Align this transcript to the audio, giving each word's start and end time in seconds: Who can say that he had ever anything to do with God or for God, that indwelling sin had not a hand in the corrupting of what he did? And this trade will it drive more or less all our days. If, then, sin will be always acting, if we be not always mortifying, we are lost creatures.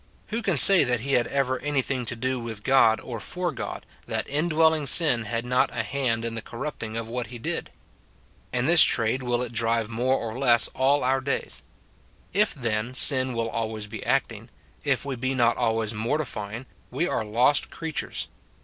Who 0.29 0.41
can 0.41 0.57
say 0.57 0.83
that 0.83 1.01
he 1.01 1.13
had 1.13 1.27
ever 1.27 1.59
anything 1.59 2.05
to 2.05 2.15
do 2.15 2.39
with 2.39 2.63
God 2.63 2.99
or 3.01 3.19
for 3.19 3.51
God, 3.51 3.85
that 4.07 4.27
indwelling 4.27 4.87
sin 4.87 5.25
had 5.25 5.45
not 5.45 5.69
a 5.69 5.83
hand 5.83 6.25
in 6.25 6.33
the 6.33 6.41
corrupting 6.41 6.97
of 6.97 7.07
what 7.07 7.27
he 7.27 7.37
did? 7.37 7.69
And 8.51 8.67
this 8.67 8.81
trade 8.81 9.21
will 9.21 9.43
it 9.43 9.53
drive 9.53 9.89
more 9.89 10.15
or 10.15 10.35
less 10.39 10.69
all 10.69 11.03
our 11.03 11.21
days. 11.21 11.61
If, 12.33 12.55
then, 12.55 12.95
sin 12.95 13.35
will 13.35 13.45
be 13.49 13.51
always 13.51 13.87
acting, 14.03 14.49
if 14.83 15.05
we 15.05 15.15
be 15.15 15.35
not 15.35 15.55
always 15.55 15.93
mortifying, 15.93 16.65
we 16.89 17.07
are 17.07 17.23
lost 17.23 17.69
creatures. 17.69 18.27